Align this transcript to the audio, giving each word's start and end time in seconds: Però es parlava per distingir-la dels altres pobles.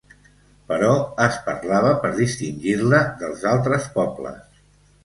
Però 0.71 0.87
es 1.27 1.37
parlava 1.49 1.93
per 2.07 2.13
distingir-la 2.17 3.05
dels 3.23 3.47
altres 3.55 3.89
pobles. 4.01 4.47